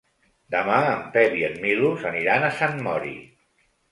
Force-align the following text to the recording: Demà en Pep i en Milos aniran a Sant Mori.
Demà 0.53 0.77
en 0.93 1.03
Pep 1.17 1.35
i 1.41 1.43
en 1.49 1.59
Milos 1.65 2.07
aniran 2.13 2.47
a 2.47 2.51
Sant 2.61 2.81
Mori. 2.87 3.15